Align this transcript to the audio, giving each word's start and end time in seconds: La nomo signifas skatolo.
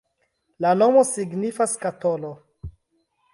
La 0.65 0.71
nomo 0.81 1.03
signifas 1.09 1.77
skatolo. 1.79 2.33